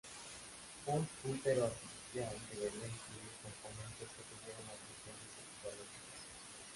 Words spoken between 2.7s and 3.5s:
incluir